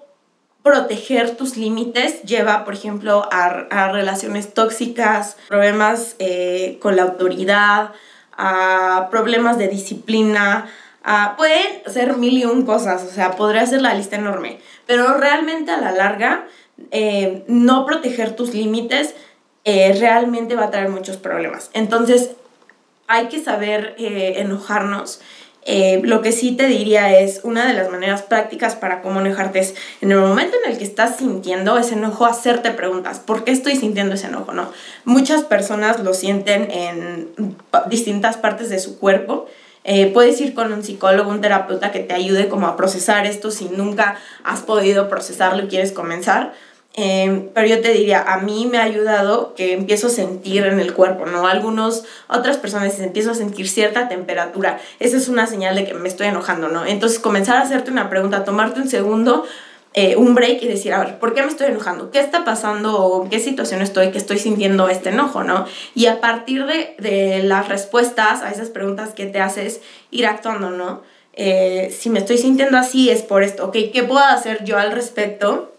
proteger 0.62 1.36
tus 1.36 1.56
límites 1.56 2.22
lleva, 2.22 2.64
por 2.64 2.74
ejemplo, 2.74 3.28
a, 3.30 3.92
relaciones 3.92 4.54
tóxicas, 4.54 5.36
problemas 5.48 6.16
eh, 6.18 6.78
con 6.80 6.96
la 6.96 7.02
autoridad, 7.02 7.92
a 8.36 9.08
problemas 9.10 9.58
de 9.58 9.68
disciplina, 9.68 10.66
a, 11.02 11.36
pueden 11.36 11.82
ser 11.86 12.16
mil 12.16 12.38
y 12.38 12.46
un 12.46 12.64
cosas, 12.64 13.04
o 13.04 13.10
sea, 13.10 13.32
podría 13.32 13.66
ser 13.66 13.82
la 13.82 13.94
lista 13.94 14.16
enorme, 14.16 14.58
pero 14.86 15.14
realmente 15.14 15.70
a 15.70 15.76
la 15.76 15.92
larga, 15.92 16.46
eh, 16.90 17.44
no 17.46 17.84
proteger 17.84 18.34
tus 18.34 18.54
límites 18.54 19.14
realmente 19.66 20.56
va 20.56 20.64
a 20.64 20.70
traer 20.70 20.90
muchos 20.90 21.16
problemas. 21.16 21.70
Entonces, 21.72 22.32
hay 23.06 23.28
que 23.28 23.42
saber 23.42 23.94
enojarnos 23.96 25.20
eh, 25.66 26.00
lo 26.04 26.20
que 26.20 26.32
sí 26.32 26.52
te 26.52 26.66
diría 26.66 27.18
es 27.18 27.40
una 27.42 27.66
de 27.66 27.72
las 27.72 27.90
maneras 27.90 28.22
prácticas 28.22 28.76
para 28.76 29.00
cómo 29.00 29.20
enojarte 29.20 29.60
es 29.60 29.74
en 30.02 30.12
el 30.12 30.18
momento 30.18 30.56
en 30.62 30.70
el 30.70 30.76
que 30.76 30.84
estás 30.84 31.16
sintiendo 31.16 31.78
ese 31.78 31.94
enojo, 31.94 32.26
hacerte 32.26 32.70
preguntas, 32.70 33.18
¿por 33.18 33.44
qué 33.44 33.52
estoy 33.52 33.76
sintiendo 33.76 34.14
ese 34.14 34.26
enojo? 34.26 34.52
No? 34.52 34.70
Muchas 35.04 35.42
personas 35.42 36.00
lo 36.00 36.12
sienten 36.12 36.70
en 36.70 37.56
distintas 37.88 38.36
partes 38.36 38.68
de 38.68 38.78
su 38.78 38.98
cuerpo. 38.98 39.46
Eh, 39.84 40.10
puedes 40.12 40.40
ir 40.40 40.54
con 40.54 40.72
un 40.72 40.82
psicólogo, 40.82 41.30
un 41.30 41.40
terapeuta 41.40 41.92
que 41.92 42.00
te 42.00 42.14
ayude 42.14 42.48
como 42.48 42.66
a 42.66 42.76
procesar 42.76 43.26
esto 43.26 43.50
si 43.50 43.66
nunca 43.66 44.16
has 44.42 44.60
podido 44.60 45.08
procesarlo 45.08 45.64
y 45.64 45.68
quieres 45.68 45.92
comenzar. 45.92 46.52
Em, 46.96 47.48
pero 47.52 47.66
yo 47.66 47.80
te 47.80 47.92
diría, 47.92 48.22
a 48.22 48.38
mí 48.38 48.68
me 48.70 48.78
ha 48.78 48.84
ayudado 48.84 49.54
que 49.56 49.72
empiezo 49.72 50.06
a 50.06 50.10
sentir 50.10 50.64
en 50.64 50.78
el 50.78 50.94
cuerpo, 50.94 51.26
¿no? 51.26 51.48
Algunos, 51.48 52.04
otras 52.28 52.56
personas 52.56 53.00
empiezo 53.00 53.32
a 53.32 53.34
sentir 53.34 53.68
cierta 53.68 54.08
temperatura. 54.08 54.78
Esa 55.00 55.16
es 55.16 55.28
una 55.28 55.48
señal 55.48 55.74
de 55.74 55.84
que 55.84 55.94
me 55.94 56.08
estoy 56.08 56.28
enojando, 56.28 56.68
¿no? 56.68 56.86
Entonces 56.86 57.18
comenzar 57.18 57.56
a 57.56 57.62
hacerte 57.62 57.90
una 57.90 58.08
pregunta, 58.08 58.44
tomarte 58.44 58.80
un 58.80 58.88
segundo, 58.88 59.44
eh, 59.94 60.14
un 60.14 60.36
break 60.36 60.62
y 60.62 60.68
decir, 60.68 60.94
a 60.94 61.00
ver, 61.00 61.18
¿por 61.18 61.34
qué 61.34 61.42
me 61.42 61.48
estoy 61.48 61.66
enojando? 61.66 62.12
¿Qué 62.12 62.20
está 62.20 62.44
pasando 62.44 62.96
o 62.96 63.28
qué 63.28 63.40
situación 63.40 63.82
estoy 63.82 64.12
que 64.12 64.18
estoy 64.18 64.38
sintiendo 64.38 64.88
este 64.88 65.08
enojo, 65.08 65.42
¿no? 65.42 65.66
Y 65.96 66.06
a 66.06 66.20
partir 66.20 66.64
de, 66.64 66.94
de 66.98 67.42
las 67.42 67.68
respuestas 67.68 68.42
a 68.42 68.52
esas 68.52 68.70
preguntas 68.70 69.14
que 69.14 69.26
te 69.26 69.40
haces, 69.40 69.80
ir 70.12 70.26
actuando, 70.26 70.70
¿no? 70.70 71.02
Eh, 71.32 71.92
si 71.96 72.08
me 72.08 72.20
estoy 72.20 72.38
sintiendo 72.38 72.78
así 72.78 73.10
es 73.10 73.22
por 73.22 73.42
esto, 73.42 73.66
¿ok? 73.66 73.76
¿Qué 73.92 74.04
puedo 74.06 74.24
hacer 74.24 74.62
yo 74.64 74.78
al 74.78 74.92
respecto? 74.92 75.73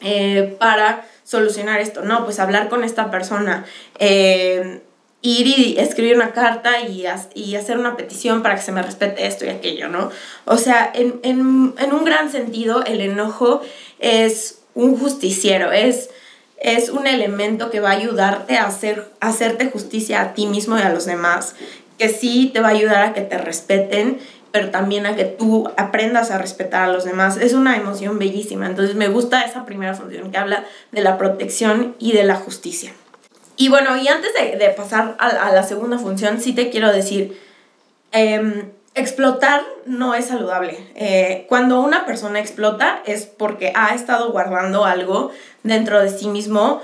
Eh, 0.00 0.56
para 0.58 1.04
solucionar 1.24 1.80
esto? 1.80 2.02
No, 2.02 2.24
pues 2.24 2.38
hablar 2.38 2.68
con 2.68 2.84
esta 2.84 3.10
persona, 3.10 3.66
eh, 3.98 4.80
ir 5.22 5.46
y 5.46 5.76
escribir 5.78 6.14
una 6.14 6.32
carta 6.32 6.80
y, 6.80 7.04
y, 7.34 7.56
hacer 7.56 7.78
una 7.78 7.96
petición 7.96 8.42
para 8.42 8.54
que 8.54 8.62
se 8.62 8.72
me 8.72 8.82
respete 8.82 9.26
esto 9.26 9.44
y 9.44 9.48
aquello, 9.48 9.88
¿no? 9.88 10.10
O 10.44 10.56
sea, 10.56 10.90
en, 10.94 11.18
en, 11.22 11.74
en 11.78 11.92
un 11.92 12.04
gran 12.04 12.30
sentido, 12.30 12.84
el 12.84 13.00
enojo 13.00 13.60
es 13.98 14.60
un 14.74 14.96
justiciero, 14.96 15.72
es, 15.72 16.10
es 16.60 16.88
un 16.88 17.06
elemento 17.06 17.70
que 17.70 17.80
va 17.80 17.90
a 17.90 17.96
ayudarte 17.96 18.56
a, 18.56 18.66
hacer, 18.66 19.10
a 19.20 19.28
hacerte 19.28 19.66
justicia 19.66 20.22
a 20.22 20.34
ti 20.34 20.46
mismo 20.46 20.78
y 20.78 20.82
a 20.82 20.90
los 20.90 21.04
demás, 21.04 21.56
que 21.98 22.08
sí 22.08 22.50
te 22.54 22.60
va 22.60 22.68
a 22.68 22.72
ayudar 22.72 23.02
a 23.02 23.12
que 23.12 23.22
te 23.22 23.38
respeten 23.38 24.20
pero 24.50 24.70
también 24.70 25.06
a 25.06 25.16
que 25.16 25.24
tú 25.24 25.70
aprendas 25.76 26.30
a 26.30 26.38
respetar 26.38 26.88
a 26.88 26.92
los 26.92 27.04
demás. 27.04 27.36
Es 27.36 27.52
una 27.52 27.76
emoción 27.76 28.18
bellísima. 28.18 28.66
Entonces 28.66 28.94
me 28.96 29.08
gusta 29.08 29.42
esa 29.42 29.64
primera 29.64 29.94
función 29.94 30.30
que 30.30 30.38
habla 30.38 30.64
de 30.92 31.02
la 31.02 31.18
protección 31.18 31.94
y 31.98 32.12
de 32.12 32.24
la 32.24 32.36
justicia. 32.36 32.92
Y 33.56 33.68
bueno, 33.68 33.96
y 33.96 34.06
antes 34.08 34.30
de, 34.34 34.70
pasar 34.70 35.16
a, 35.18 35.52
la 35.52 35.62
segunda 35.64 35.98
función, 35.98 36.40
sí 36.40 36.52
te 36.52 36.70
quiero 36.70 36.92
decir, 36.92 37.40
em, 38.12 38.70
explotar 38.94 39.62
no 39.84 40.14
es 40.14 40.26
saludable. 40.26 40.78
Eh, 40.94 41.44
cuando 41.48 41.80
una 41.80 42.06
persona 42.06 42.38
explota 42.38 43.02
es 43.04 43.26
porque 43.26 43.72
ha 43.74 43.94
estado 43.94 44.30
guardando 44.30 44.84
algo 44.84 45.32
dentro 45.62 46.00
de 46.00 46.08
sí 46.08 46.28
mismo 46.28 46.80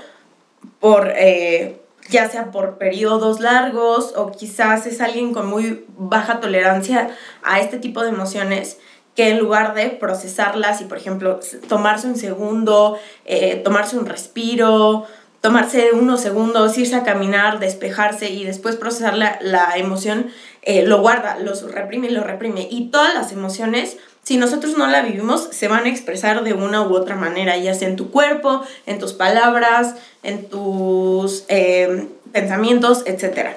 por... 0.79 1.13
Eh, 1.15 1.81
ya 2.09 2.29
sea 2.29 2.51
por 2.51 2.77
periodos 2.77 3.39
largos 3.39 4.13
o 4.15 4.31
quizás 4.31 4.85
es 4.85 5.01
alguien 5.01 5.33
con 5.33 5.47
muy 5.47 5.85
baja 5.97 6.39
tolerancia 6.39 7.09
a 7.43 7.59
este 7.59 7.79
tipo 7.79 8.03
de 8.03 8.09
emociones 8.09 8.77
que 9.15 9.29
en 9.29 9.39
lugar 9.39 9.73
de 9.73 9.89
procesarlas 9.89 10.81
y, 10.81 10.85
por 10.85 10.97
ejemplo, 10.97 11.39
tomarse 11.69 12.07
un 12.07 12.17
segundo, 12.17 12.99
eh, 13.23 13.61
tomarse 13.63 13.97
un 13.97 14.05
respiro, 14.05 15.05
tomarse 15.39 15.91
unos 15.93 16.21
segundos, 16.21 16.77
irse 16.77 16.95
a 16.95 17.03
caminar, 17.03 17.59
despejarse 17.59 18.29
y 18.29 18.43
después 18.43 18.75
procesar 18.75 19.15
la, 19.15 19.39
la 19.41 19.77
emoción, 19.77 20.31
eh, 20.63 20.85
lo 20.85 20.99
guarda, 20.99 21.37
lo 21.39 21.53
reprime 21.69 22.07
y 22.07 22.11
lo 22.11 22.23
reprime. 22.23 22.67
Y 22.69 22.89
todas 22.89 23.13
las 23.13 23.31
emociones 23.31 23.97
si 24.25 24.37
nosotros 24.37 24.75
no 24.75 24.87
la 24.87 25.03
vivimos, 25.03 25.49
se 25.51 25.67
van 25.67 25.85
a 25.85 25.89
expresar 25.89 26.43
de 26.43 26.53
una 26.53 26.81
u 26.81 26.95
otra 26.95 27.15
manera, 27.15 27.57
ya 27.57 27.75
sea 27.75 27.87
en 27.87 27.95
tu 27.95 28.09
cuerpo, 28.09 28.63
en 28.87 28.97
tus 28.97 29.13
palabras, 29.13 29.93
en 30.23 30.49
tus 30.49 31.45
eh, 31.47 32.07
pensamientos, 32.31 33.03
etc. 33.05 33.49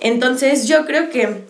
Entonces 0.00 0.68
yo 0.68 0.84
creo 0.84 1.08
que 1.08 1.44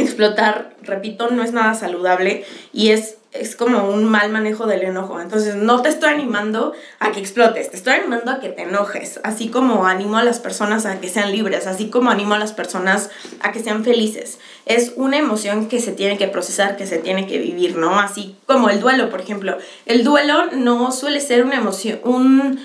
explotar, 0.00 0.74
repito, 0.82 1.30
no 1.30 1.42
es 1.42 1.52
nada 1.52 1.74
saludable 1.74 2.44
y 2.72 2.90
es 2.90 3.18
es 3.32 3.56
como 3.56 3.90
un 3.90 4.04
mal 4.04 4.30
manejo 4.30 4.66
del 4.66 4.82
enojo. 4.82 5.20
Entonces, 5.20 5.54
no 5.54 5.82
te 5.82 5.88
estoy 5.90 6.10
animando 6.10 6.72
a 6.98 7.12
que 7.12 7.20
explotes, 7.20 7.70
te 7.70 7.76
estoy 7.76 7.94
animando 7.94 8.30
a 8.30 8.40
que 8.40 8.48
te 8.48 8.62
enojes, 8.62 9.20
así 9.22 9.48
como 9.48 9.86
animo 9.86 10.16
a 10.16 10.24
las 10.24 10.38
personas 10.38 10.86
a 10.86 10.98
que 11.00 11.08
sean 11.08 11.32
libres, 11.32 11.66
así 11.66 11.90
como 11.90 12.10
animo 12.10 12.34
a 12.34 12.38
las 12.38 12.52
personas 12.52 13.10
a 13.40 13.52
que 13.52 13.60
sean 13.60 13.84
felices. 13.84 14.38
Es 14.64 14.92
una 14.96 15.18
emoción 15.18 15.68
que 15.68 15.80
se 15.80 15.92
tiene 15.92 16.16
que 16.16 16.28
procesar, 16.28 16.76
que 16.76 16.86
se 16.86 16.98
tiene 16.98 17.26
que 17.26 17.38
vivir, 17.38 17.76
¿no? 17.76 18.00
Así 18.00 18.36
como 18.46 18.70
el 18.70 18.80
duelo, 18.80 19.10
por 19.10 19.20
ejemplo. 19.20 19.58
El 19.84 20.04
duelo 20.04 20.46
no 20.52 20.90
suele 20.90 21.20
ser 21.20 21.44
una 21.44 21.56
emoción, 21.56 22.00
un 22.04 22.60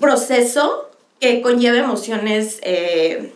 proceso 0.00 0.90
que 1.20 1.42
conlleva 1.42 1.78
emociones 1.78 2.60
eh, 2.62 3.32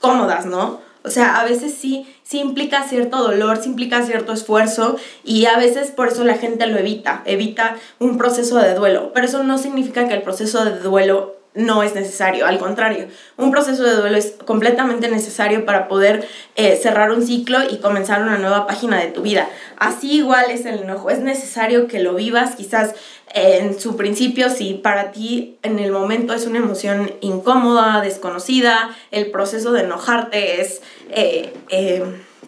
cómodas, 0.00 0.46
¿no? 0.46 0.87
O 1.08 1.10
sea, 1.10 1.40
a 1.40 1.44
veces 1.44 1.74
sí, 1.74 2.06
sí 2.22 2.38
implica 2.38 2.82
cierto 2.82 3.22
dolor, 3.22 3.56
sí 3.56 3.70
implica 3.70 4.02
cierto 4.02 4.34
esfuerzo 4.34 4.96
y 5.24 5.46
a 5.46 5.56
veces 5.56 5.90
por 5.90 6.08
eso 6.08 6.22
la 6.22 6.34
gente 6.34 6.66
lo 6.66 6.78
evita, 6.78 7.22
evita 7.24 7.76
un 7.98 8.18
proceso 8.18 8.58
de 8.58 8.74
duelo. 8.74 9.10
Pero 9.14 9.26
eso 9.26 9.42
no 9.42 9.56
significa 9.56 10.06
que 10.06 10.12
el 10.12 10.20
proceso 10.20 10.66
de 10.66 10.78
duelo 10.78 11.37
no 11.58 11.82
es 11.82 11.94
necesario, 11.96 12.46
al 12.46 12.58
contrario, 12.58 13.08
un 13.36 13.50
proceso 13.50 13.82
de 13.82 13.96
duelo 13.96 14.16
es 14.16 14.34
completamente 14.44 15.08
necesario 15.08 15.66
para 15.66 15.88
poder 15.88 16.26
eh, 16.54 16.78
cerrar 16.80 17.10
un 17.10 17.26
ciclo 17.26 17.58
y 17.68 17.78
comenzar 17.78 18.22
una 18.22 18.38
nueva 18.38 18.66
página 18.68 19.00
de 19.00 19.08
tu 19.08 19.22
vida. 19.22 19.48
Así 19.76 20.18
igual 20.18 20.52
es 20.52 20.64
el 20.66 20.78
enojo, 20.78 21.10
es 21.10 21.18
necesario 21.18 21.88
que 21.88 21.98
lo 21.98 22.14
vivas, 22.14 22.54
quizás 22.54 22.94
eh, 23.34 23.58
en 23.60 23.80
su 23.80 23.96
principio, 23.96 24.50
si 24.50 24.74
para 24.74 25.10
ti 25.10 25.58
en 25.64 25.80
el 25.80 25.90
momento 25.90 26.32
es 26.32 26.46
una 26.46 26.58
emoción 26.58 27.10
incómoda, 27.20 28.00
desconocida, 28.02 28.96
el 29.10 29.32
proceso 29.32 29.72
de 29.72 29.82
enojarte 29.82 30.60
es, 30.60 30.80
eh, 31.10 31.52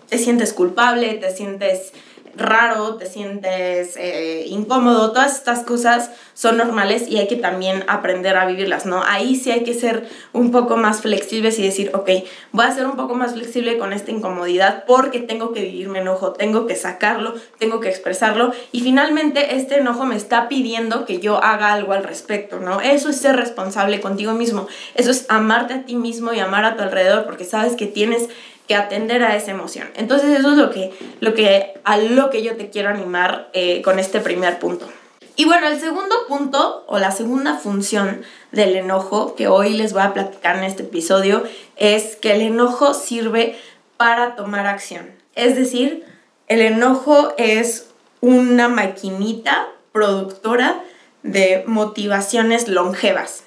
te 0.08 0.18
sientes 0.18 0.52
culpable, 0.52 1.14
te 1.14 1.34
sientes 1.34 1.92
raro, 2.40 2.96
te 2.96 3.06
sientes 3.06 3.96
eh, 3.96 4.44
incómodo, 4.48 5.12
todas 5.12 5.36
estas 5.36 5.60
cosas 5.60 6.10
son 6.34 6.56
normales 6.56 7.06
y 7.08 7.18
hay 7.18 7.28
que 7.28 7.36
también 7.36 7.84
aprender 7.86 8.36
a 8.36 8.46
vivirlas, 8.46 8.86
¿no? 8.86 9.02
Ahí 9.06 9.36
sí 9.36 9.50
hay 9.50 9.62
que 9.62 9.74
ser 9.74 10.08
un 10.32 10.50
poco 10.50 10.76
más 10.76 11.02
flexibles 11.02 11.58
y 11.58 11.62
decir, 11.62 11.90
ok, 11.94 12.10
voy 12.52 12.64
a 12.64 12.74
ser 12.74 12.86
un 12.86 12.96
poco 12.96 13.14
más 13.14 13.34
flexible 13.34 13.78
con 13.78 13.92
esta 13.92 14.10
incomodidad 14.10 14.84
porque 14.86 15.20
tengo 15.20 15.52
que 15.52 15.62
vivir 15.62 15.88
mi 15.88 15.98
enojo, 15.98 16.32
tengo 16.32 16.66
que 16.66 16.76
sacarlo, 16.76 17.34
tengo 17.58 17.80
que 17.80 17.88
expresarlo 17.88 18.52
y 18.72 18.80
finalmente 18.80 19.56
este 19.56 19.78
enojo 19.78 20.04
me 20.04 20.16
está 20.16 20.48
pidiendo 20.48 21.04
que 21.04 21.20
yo 21.20 21.42
haga 21.42 21.72
algo 21.72 21.92
al 21.92 22.04
respecto, 22.04 22.58
¿no? 22.58 22.80
Eso 22.80 23.10
es 23.10 23.16
ser 23.16 23.36
responsable 23.36 24.00
contigo 24.00 24.32
mismo, 24.32 24.66
eso 24.94 25.10
es 25.10 25.26
amarte 25.28 25.74
a 25.74 25.82
ti 25.84 25.94
mismo 25.94 26.32
y 26.32 26.40
amar 26.40 26.64
a 26.64 26.76
tu 26.76 26.82
alrededor 26.82 27.24
porque 27.26 27.44
sabes 27.44 27.76
que 27.76 27.86
tienes 27.86 28.28
que 28.70 28.76
atender 28.76 29.24
a 29.24 29.34
esa 29.34 29.50
emoción. 29.50 29.90
Entonces 29.96 30.38
eso 30.38 30.52
es 30.52 30.56
lo 30.56 30.70
que, 30.70 30.92
lo 31.18 31.34
que, 31.34 31.74
a 31.82 31.96
lo 31.96 32.30
que 32.30 32.44
yo 32.44 32.54
te 32.54 32.70
quiero 32.70 32.88
animar 32.88 33.50
eh, 33.52 33.82
con 33.82 33.98
este 33.98 34.20
primer 34.20 34.60
punto. 34.60 34.88
Y 35.34 35.44
bueno, 35.44 35.66
el 35.66 35.80
segundo 35.80 36.14
punto 36.28 36.84
o 36.86 37.00
la 37.00 37.10
segunda 37.10 37.54
función 37.56 38.22
del 38.52 38.76
enojo 38.76 39.34
que 39.34 39.48
hoy 39.48 39.70
les 39.70 39.92
voy 39.92 40.02
a 40.02 40.14
platicar 40.14 40.54
en 40.54 40.62
este 40.62 40.84
episodio 40.84 41.42
es 41.74 42.14
que 42.14 42.32
el 42.32 42.42
enojo 42.42 42.94
sirve 42.94 43.58
para 43.96 44.36
tomar 44.36 44.68
acción. 44.68 45.10
Es 45.34 45.56
decir, 45.56 46.04
el 46.46 46.60
enojo 46.60 47.34
es 47.38 47.88
una 48.20 48.68
maquinita 48.68 49.66
productora 49.90 50.80
de 51.24 51.64
motivaciones 51.66 52.68
longevas. 52.68 53.42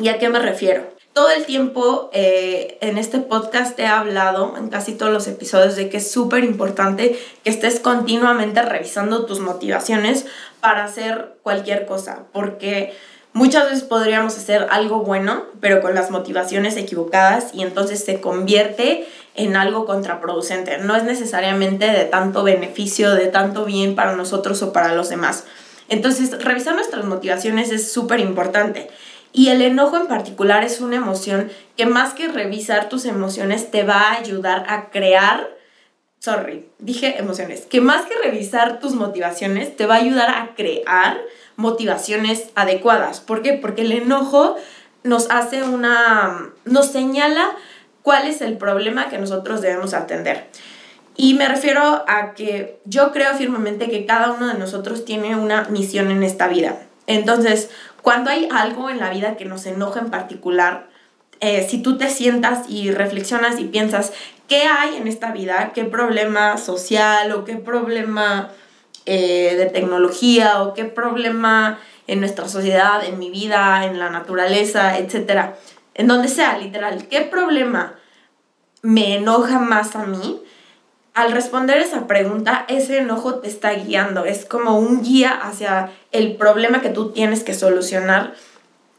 ¿Y 0.00 0.08
a 0.08 0.18
qué 0.18 0.30
me 0.30 0.38
refiero? 0.38 0.95
Todo 1.16 1.30
el 1.30 1.46
tiempo 1.46 2.10
eh, 2.12 2.76
en 2.82 2.98
este 2.98 3.20
podcast 3.20 3.80
he 3.80 3.86
hablado, 3.86 4.54
en 4.58 4.68
casi 4.68 4.92
todos 4.92 5.10
los 5.10 5.26
episodios, 5.26 5.74
de 5.74 5.88
que 5.88 5.96
es 5.96 6.10
súper 6.10 6.44
importante 6.44 7.18
que 7.42 7.48
estés 7.48 7.80
continuamente 7.80 8.60
revisando 8.60 9.24
tus 9.24 9.40
motivaciones 9.40 10.26
para 10.60 10.84
hacer 10.84 11.38
cualquier 11.42 11.86
cosa, 11.86 12.24
porque 12.34 12.92
muchas 13.32 13.64
veces 13.64 13.84
podríamos 13.84 14.36
hacer 14.36 14.66
algo 14.70 15.04
bueno, 15.04 15.44
pero 15.58 15.80
con 15.80 15.94
las 15.94 16.10
motivaciones 16.10 16.76
equivocadas 16.76 17.46
y 17.54 17.62
entonces 17.62 18.04
se 18.04 18.20
convierte 18.20 19.08
en 19.34 19.56
algo 19.56 19.86
contraproducente. 19.86 20.76
No 20.76 20.96
es 20.96 21.04
necesariamente 21.04 21.86
de 21.86 22.04
tanto 22.04 22.42
beneficio, 22.42 23.14
de 23.14 23.28
tanto 23.28 23.64
bien 23.64 23.94
para 23.94 24.14
nosotros 24.16 24.60
o 24.60 24.74
para 24.74 24.94
los 24.94 25.08
demás. 25.08 25.44
Entonces, 25.88 26.42
revisar 26.44 26.74
nuestras 26.74 27.06
motivaciones 27.06 27.70
es 27.70 27.90
súper 27.90 28.20
importante. 28.20 28.90
Y 29.32 29.48
el 29.48 29.62
enojo 29.62 29.96
en 29.96 30.06
particular 30.06 30.64
es 30.64 30.80
una 30.80 30.96
emoción 30.96 31.50
que 31.76 31.86
más 31.86 32.14
que 32.14 32.28
revisar 32.28 32.88
tus 32.88 33.04
emociones 33.04 33.70
te 33.70 33.82
va 33.82 34.00
a 34.00 34.18
ayudar 34.18 34.64
a 34.68 34.90
crear, 34.90 35.48
sorry, 36.20 36.68
dije 36.78 37.18
emociones, 37.18 37.62
que 37.62 37.80
más 37.80 38.06
que 38.06 38.14
revisar 38.22 38.80
tus 38.80 38.94
motivaciones 38.94 39.76
te 39.76 39.86
va 39.86 39.96
a 39.96 39.98
ayudar 39.98 40.30
a 40.30 40.54
crear 40.54 41.20
motivaciones 41.56 42.50
adecuadas. 42.54 43.20
¿Por 43.20 43.42
qué? 43.42 43.52
Porque 43.54 43.82
el 43.82 43.92
enojo 43.92 44.56
nos 45.02 45.30
hace 45.30 45.62
una, 45.62 46.52
nos 46.64 46.86
señala 46.86 47.56
cuál 48.02 48.28
es 48.28 48.40
el 48.40 48.56
problema 48.56 49.08
que 49.08 49.18
nosotros 49.18 49.60
debemos 49.60 49.94
atender. 49.94 50.48
Y 51.16 51.34
me 51.34 51.48
refiero 51.48 52.04
a 52.06 52.34
que 52.34 52.78
yo 52.84 53.10
creo 53.10 53.34
firmemente 53.34 53.88
que 53.88 54.04
cada 54.04 54.32
uno 54.32 54.48
de 54.48 54.58
nosotros 54.58 55.04
tiene 55.04 55.34
una 55.34 55.64
misión 55.64 56.10
en 56.10 56.22
esta 56.22 56.46
vida. 56.46 56.76
Entonces, 57.06 57.70
cuando 58.02 58.30
hay 58.30 58.48
algo 58.50 58.90
en 58.90 58.98
la 58.98 59.10
vida 59.10 59.36
que 59.36 59.44
nos 59.44 59.66
enoja 59.66 60.00
en 60.00 60.10
particular, 60.10 60.88
eh, 61.40 61.66
si 61.68 61.82
tú 61.82 61.98
te 61.98 62.08
sientas 62.08 62.68
y 62.68 62.90
reflexionas 62.90 63.60
y 63.60 63.64
piensas, 63.64 64.12
¿qué 64.48 64.62
hay 64.62 64.96
en 64.96 65.06
esta 65.06 65.32
vida? 65.32 65.72
¿Qué 65.74 65.84
problema 65.84 66.56
social 66.56 67.32
o 67.32 67.44
qué 67.44 67.56
problema 67.56 68.50
eh, 69.08 69.54
de 69.56 69.66
tecnología 69.66 70.62
o 70.62 70.74
qué 70.74 70.84
problema 70.84 71.78
en 72.08 72.20
nuestra 72.20 72.48
sociedad, 72.48 73.04
en 73.04 73.18
mi 73.18 73.30
vida, 73.30 73.84
en 73.84 73.98
la 73.98 74.10
naturaleza, 74.10 74.98
etc. 74.98 75.54
En 75.94 76.08
donde 76.08 76.28
sea, 76.28 76.58
literal. 76.58 77.06
¿Qué 77.08 77.20
problema 77.20 77.94
me 78.82 79.16
enoja 79.16 79.58
más 79.58 79.94
a 79.96 80.06
mí? 80.06 80.40
Al 81.16 81.32
responder 81.32 81.78
esa 81.78 82.06
pregunta, 82.06 82.66
ese 82.68 82.98
enojo 82.98 83.36
te 83.36 83.48
está 83.48 83.72
guiando. 83.72 84.26
Es 84.26 84.44
como 84.44 84.78
un 84.78 85.02
guía 85.02 85.30
hacia 85.30 85.90
el 86.12 86.36
problema 86.36 86.82
que 86.82 86.90
tú 86.90 87.12
tienes 87.12 87.42
que 87.42 87.54
solucionar 87.54 88.34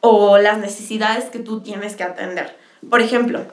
o 0.02 0.40
las 0.40 0.58
necesidades 0.58 1.26
que 1.26 1.38
tú 1.38 1.62
tienes 1.62 1.96
que 1.96 2.02
atender. 2.02 2.58
Por 2.90 3.02
ejemplo, 3.02 3.46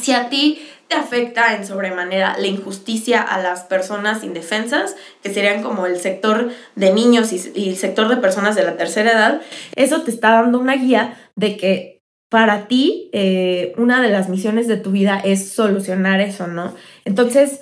si 0.00 0.12
a 0.12 0.30
ti 0.30 0.66
te 0.88 0.96
afecta 0.96 1.54
en 1.54 1.66
sobremanera 1.66 2.38
la 2.38 2.46
injusticia 2.46 3.20
a 3.20 3.42
las 3.42 3.64
personas 3.64 4.24
indefensas, 4.24 4.96
que 5.22 5.34
serían 5.34 5.62
como 5.62 5.84
el 5.84 6.00
sector 6.00 6.48
de 6.76 6.94
niños 6.94 7.30
y, 7.34 7.68
el 7.68 7.76
sector 7.76 8.08
de 8.08 8.16
personas 8.16 8.56
de 8.56 8.64
la 8.64 8.78
tercera 8.78 9.12
edad, 9.12 9.42
eso 9.76 10.00
te 10.00 10.10
está 10.10 10.30
dando 10.30 10.58
una 10.58 10.76
guía 10.76 11.14
de 11.36 11.58
que 11.58 12.00
para 12.30 12.68
ti 12.68 13.10
eh, 13.12 13.74
una 13.76 14.00
de 14.00 14.08
las 14.08 14.30
misiones 14.30 14.66
de 14.66 14.78
tu 14.78 14.92
vida 14.92 15.20
es 15.22 15.52
solucionar 15.52 16.22
eso, 16.22 16.46
¿no? 16.46 16.74
Entonces, 17.04 17.60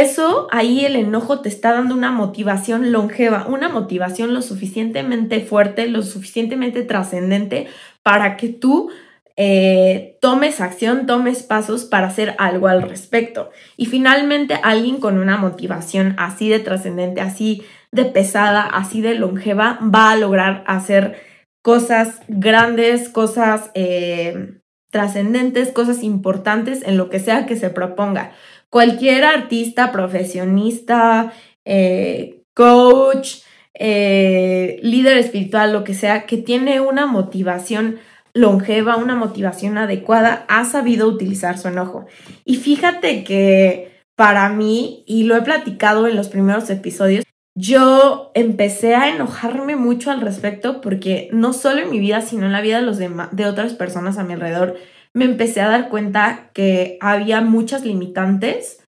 eso, 0.00 0.48
ahí 0.50 0.86
el 0.86 0.96
enojo 0.96 1.40
te 1.40 1.50
está 1.50 1.72
dando 1.72 1.94
una 1.94 2.10
motivación 2.10 2.92
longeva, 2.92 3.46
una 3.46 3.68
motivación 3.68 4.32
lo 4.32 4.40
suficientemente 4.40 5.40
fuerte, 5.40 5.86
lo 5.86 6.02
suficientemente 6.02 6.82
trascendente 6.82 7.66
para 8.02 8.38
que 8.38 8.48
tú 8.48 8.90
eh, 9.36 10.18
tomes 10.22 10.62
acción, 10.62 11.04
tomes 11.06 11.42
pasos 11.42 11.84
para 11.84 12.06
hacer 12.06 12.34
algo 12.38 12.68
al 12.68 12.82
respecto. 12.82 13.50
Y 13.76 13.84
finalmente 13.84 14.58
alguien 14.62 14.98
con 14.98 15.18
una 15.18 15.36
motivación 15.36 16.14
así 16.18 16.48
de 16.48 16.60
trascendente, 16.60 17.20
así 17.20 17.62
de 17.90 18.06
pesada, 18.06 18.62
así 18.62 19.02
de 19.02 19.14
longeva, 19.14 19.78
va 19.82 20.10
a 20.10 20.16
lograr 20.16 20.64
hacer 20.66 21.16
cosas 21.60 22.20
grandes, 22.28 23.10
cosas 23.10 23.70
eh, 23.74 24.60
trascendentes, 24.90 25.70
cosas 25.70 26.02
importantes 26.02 26.82
en 26.82 26.96
lo 26.96 27.10
que 27.10 27.18
sea 27.18 27.44
que 27.44 27.56
se 27.56 27.68
proponga. 27.68 28.32
Cualquier 28.72 29.24
artista, 29.24 29.92
profesionista, 29.92 31.34
eh, 31.66 32.42
coach, 32.54 33.42
líder 33.78 35.18
espiritual, 35.18 35.74
lo 35.74 35.84
que 35.84 35.92
sea, 35.92 36.24
que 36.24 36.38
tiene 36.38 36.80
una 36.80 37.06
motivación 37.06 37.98
longeva, 38.34 38.96
una 38.96 39.14
motivación 39.14 39.76
adecuada, 39.76 40.46
ha 40.48 40.64
sabido 40.64 41.06
utilizar 41.06 41.58
su 41.58 41.68
enojo. 41.68 42.06
Y 42.44 42.56
fíjate 42.56 43.24
que 43.24 43.92
para 44.16 44.48
mí, 44.48 45.04
y 45.06 45.24
lo 45.24 45.36
he 45.36 45.42
platicado 45.42 46.06
en 46.06 46.16
los 46.16 46.28
primeros 46.28 46.70
episodios, 46.70 47.24
yo 47.54 48.30
empecé 48.34 48.94
a 48.94 49.10
enojarme 49.14 49.76
mucho 49.76 50.10
al 50.10 50.22
respecto 50.22 50.80
porque 50.80 51.28
no 51.32 51.52
solo 51.52 51.82
en 51.82 51.90
mi 51.90 51.98
vida, 51.98 52.22
sino 52.22 52.46
en 52.46 52.52
la 52.52 52.62
vida 52.62 52.80
de, 52.80 53.10
de 53.32 53.46
otras 53.46 53.74
personas 53.74 54.16
a 54.16 54.24
mi 54.24 54.32
alrededor, 54.32 54.76
me 55.14 55.24
empecé 55.24 55.60
a 55.60 55.68
dar 55.68 55.88
cuenta 55.88 56.50
que 56.54 56.98
había 57.00 57.40
muchas 57.40 57.84
limitantes 57.84 58.82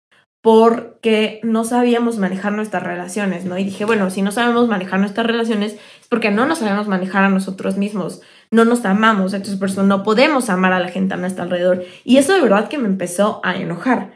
porque 0.41 1.39
no 1.43 1.63
sabíamos 1.63 2.17
manejar 2.17 2.53
nuestras 2.53 2.81
relaciones, 2.81 3.45
¿no? 3.45 3.57
Y 3.59 3.63
dije, 3.63 3.85
bueno, 3.85 4.09
si 4.09 4.23
no 4.23 4.31
sabemos 4.31 4.67
manejar 4.67 4.99
nuestras 4.99 5.27
relaciones 5.27 5.73
es 5.73 6.07
porque 6.09 6.31
no 6.31 6.47
nos 6.47 6.59
sabemos 6.59 6.87
manejar 6.87 7.23
a 7.23 7.29
nosotros 7.29 7.77
mismos, 7.77 8.21
no 8.49 8.65
nos 8.65 8.83
amamos, 8.85 9.33
entonces 9.33 9.59
por 9.59 9.69
eso 9.69 9.83
no 9.83 10.03
podemos 10.03 10.49
amar 10.49 10.73
a 10.73 10.79
la 10.79 10.89
gente 10.89 11.13
a 11.13 11.17
nuestro 11.17 11.43
alrededor. 11.43 11.85
Y 12.03 12.17
eso 12.17 12.33
de 12.33 12.41
verdad 12.41 12.69
que 12.69 12.79
me 12.79 12.87
empezó 12.87 13.39
a 13.43 13.55
enojar 13.55 14.13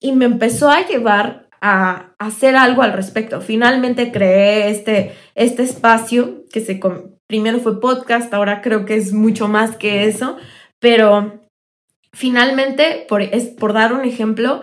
y 0.00 0.12
me 0.12 0.24
empezó 0.24 0.70
a 0.70 0.86
llevar 0.86 1.48
a 1.60 2.14
hacer 2.18 2.56
algo 2.56 2.82
al 2.82 2.92
respecto. 2.92 3.40
Finalmente 3.40 4.10
creé 4.10 4.70
este, 4.70 5.14
este 5.34 5.64
espacio 5.64 6.44
que 6.50 6.60
se 6.60 6.80
primero 7.26 7.58
fue 7.58 7.80
podcast, 7.80 8.32
ahora 8.32 8.62
creo 8.62 8.86
que 8.86 8.96
es 8.96 9.12
mucho 9.12 9.48
más 9.48 9.76
que 9.76 10.04
eso, 10.04 10.38
pero 10.80 11.40
finalmente, 12.12 13.06
por, 13.08 13.22
es, 13.22 13.48
por 13.48 13.72
dar 13.72 13.92
un 13.92 14.04
ejemplo, 14.04 14.62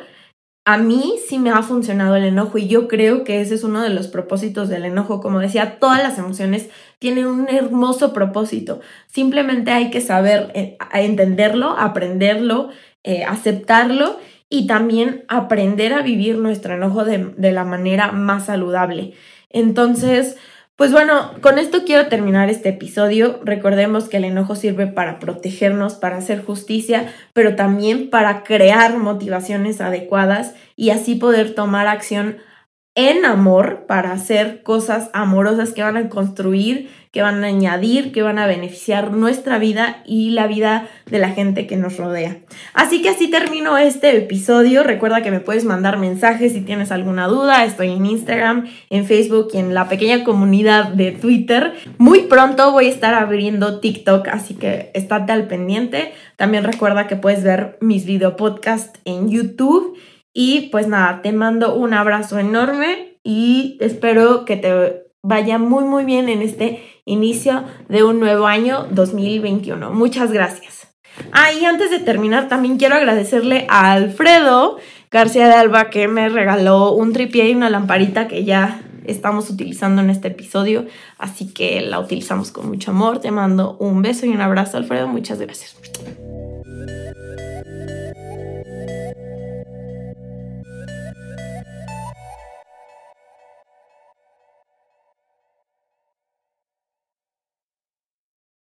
a 0.67 0.77
mí 0.77 1.15
sí 1.27 1.37
me 1.37 1.51
ha 1.51 1.61
funcionado 1.61 2.15
el 2.15 2.23
enojo 2.23 2.57
y 2.57 2.67
yo 2.67 2.87
creo 2.87 3.23
que 3.23 3.39
ese 3.39 3.53
es 3.53 3.63
uno 3.63 3.83
de 3.83 3.91
los 3.91 4.07
propósitos 4.07 4.67
del 4.67 4.85
enojo. 4.85 5.21
Como 5.21 5.39
decía, 5.39 5.77
todas 5.79 6.01
las 6.01 6.17
emociones 6.17 6.69
tienen 6.97 7.27
un 7.27 7.47
hermoso 7.49 8.13
propósito. 8.13 8.81
Simplemente 9.05 9.71
hay 9.71 9.91
que 9.91 10.01
saber 10.01 10.51
eh, 10.55 10.77
entenderlo, 10.93 11.77
aprenderlo, 11.77 12.69
eh, 13.03 13.23
aceptarlo 13.25 14.17
y 14.49 14.65
también 14.65 15.23
aprender 15.27 15.93
a 15.93 16.01
vivir 16.01 16.39
nuestro 16.39 16.73
enojo 16.73 17.05
de, 17.05 17.33
de 17.37 17.51
la 17.51 17.63
manera 17.63 18.11
más 18.11 18.45
saludable. 18.45 19.13
Entonces, 19.51 20.35
pues 20.75 20.91
bueno, 20.91 21.31
con 21.41 21.57
esto 21.57 21.83
quiero 21.85 22.07
terminar 22.07 22.49
este 22.49 22.69
episodio. 22.69 23.39
Recordemos 23.45 24.09
que 24.09 24.17
el 24.17 24.25
enojo 24.25 24.55
sirve 24.55 24.87
para 24.87 25.19
protegernos, 25.19 25.95
para 25.95 26.17
hacer 26.17 26.43
justicia, 26.43 27.13
pero 27.31 27.55
también 27.55 28.09
para 28.09 28.43
crear 28.43 28.97
motivaciones 28.97 29.79
adecuadas 29.79 30.53
y 30.75 30.89
así 30.89 31.15
poder 31.15 31.55
tomar 31.55 31.87
acción 31.87 32.37
en 32.93 33.25
amor 33.25 33.85
para 33.87 34.11
hacer 34.11 34.63
cosas 34.63 35.09
amorosas 35.13 35.71
que 35.71 35.83
van 35.83 35.97
a 35.97 36.09
construir, 36.09 36.89
que 37.15 37.21
van 37.21 37.45
a 37.45 37.47
añadir, 37.47 38.11
que 38.11 38.23
van 38.23 38.39
a 38.39 38.45
beneficiar 38.45 39.13
nuestra 39.13 39.57
vida 39.57 40.03
y 40.05 40.31
la 40.31 40.47
vida 40.47 40.89
de 41.05 41.17
la 41.17 41.29
gente 41.29 41.65
que 41.65 41.77
nos 41.77 41.95
rodea. 41.95 42.39
Así 42.73 43.01
que 43.01 43.07
así 43.07 43.29
termino 43.29 43.77
este 43.77 44.17
episodio. 44.17 44.83
Recuerda 44.83 45.23
que 45.23 45.31
me 45.31 45.39
puedes 45.39 45.63
mandar 45.63 45.97
mensajes 45.97 46.51
si 46.51 46.59
tienes 46.59 46.91
alguna 46.91 47.27
duda. 47.27 47.63
Estoy 47.63 47.93
en 47.93 48.05
Instagram, 48.05 48.67
en 48.89 49.05
Facebook 49.05 49.47
y 49.53 49.59
en 49.59 49.73
la 49.73 49.87
pequeña 49.87 50.25
comunidad 50.25 50.89
de 50.89 51.13
Twitter. 51.13 51.75
Muy 51.97 52.23
pronto 52.23 52.73
voy 52.73 52.87
a 52.87 52.89
estar 52.89 53.13
abriendo 53.13 53.79
TikTok, 53.79 54.27
así 54.27 54.55
que 54.55 54.91
estate 54.93 55.31
al 55.31 55.47
pendiente. 55.47 56.11
También 56.35 56.65
recuerda 56.65 57.07
que 57.07 57.15
puedes 57.15 57.45
ver 57.45 57.77
mis 57.79 58.05
video 58.05 58.35
podcast 58.35 58.97
en 59.05 59.29
YouTube 59.29 59.97
y 60.33 60.67
pues 60.69 60.89
nada, 60.89 61.21
te 61.21 61.31
mando 61.31 61.75
un 61.75 61.93
abrazo 61.93 62.39
enorme 62.39 63.19
y 63.23 63.77
espero 63.79 64.43
que 64.43 64.57
te 64.57 65.04
vaya 65.25 65.57
muy 65.57 65.83
muy 65.83 66.05
bien 66.05 66.29
en 66.29 66.41
este 66.41 66.83
inicio 67.05 67.63
de 67.89 68.03
un 68.03 68.19
nuevo 68.19 68.47
año 68.47 68.87
2021. 68.91 69.91
Muchas 69.91 70.31
gracias. 70.31 70.87
Ah, 71.31 71.51
y 71.53 71.65
antes 71.65 71.91
de 71.91 71.99
terminar, 71.99 72.47
también 72.47 72.77
quiero 72.77 72.95
agradecerle 72.95 73.65
a 73.69 73.93
Alfredo 73.93 74.77
García 75.11 75.47
de 75.47 75.53
Alba 75.53 75.89
que 75.89 76.07
me 76.07 76.27
regaló 76.29 76.91
un 76.91 77.13
tripié 77.13 77.49
y 77.49 77.55
una 77.55 77.69
lamparita 77.69 78.27
que 78.27 78.43
ya 78.43 78.81
estamos 79.05 79.49
utilizando 79.49 80.01
en 80.01 80.09
este 80.09 80.29
episodio, 80.29 80.85
así 81.17 81.53
que 81.53 81.81
la 81.81 81.99
utilizamos 81.99 82.51
con 82.51 82.67
mucho 82.67 82.91
amor. 82.91 83.19
Te 83.19 83.31
mando 83.31 83.77
un 83.79 84.01
beso 84.01 84.25
y 84.25 84.29
un 84.29 84.41
abrazo, 84.41 84.77
Alfredo. 84.77 85.07
Muchas 85.07 85.39
gracias. 85.39 85.75